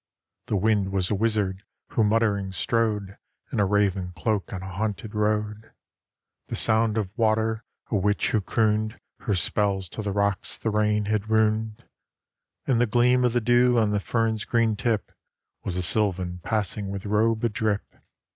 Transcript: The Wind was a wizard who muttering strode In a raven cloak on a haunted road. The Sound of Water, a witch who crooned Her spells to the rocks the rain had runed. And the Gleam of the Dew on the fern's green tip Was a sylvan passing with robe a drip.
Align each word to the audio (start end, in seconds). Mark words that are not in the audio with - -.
The 0.47 0.55
Wind 0.55 0.91
was 0.91 1.11
a 1.11 1.13
wizard 1.13 1.61
who 1.89 2.03
muttering 2.03 2.51
strode 2.53 3.19
In 3.51 3.59
a 3.59 3.67
raven 3.67 4.13
cloak 4.15 4.51
on 4.51 4.63
a 4.63 4.71
haunted 4.73 5.13
road. 5.13 5.73
The 6.47 6.55
Sound 6.55 6.97
of 6.97 7.15
Water, 7.15 7.63
a 7.91 7.95
witch 7.97 8.31
who 8.31 8.41
crooned 8.41 8.99
Her 9.19 9.35
spells 9.35 9.87
to 9.89 10.01
the 10.01 10.11
rocks 10.11 10.57
the 10.57 10.71
rain 10.71 11.05
had 11.05 11.29
runed. 11.29 11.83
And 12.65 12.81
the 12.81 12.87
Gleam 12.87 13.23
of 13.23 13.33
the 13.33 13.41
Dew 13.41 13.77
on 13.77 13.91
the 13.91 13.99
fern's 13.99 14.43
green 14.43 14.75
tip 14.75 15.11
Was 15.63 15.75
a 15.77 15.83
sylvan 15.83 16.39
passing 16.41 16.89
with 16.89 17.05
robe 17.05 17.43
a 17.43 17.49
drip. 17.49 17.95